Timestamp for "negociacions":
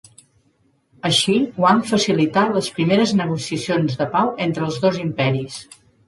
3.19-3.99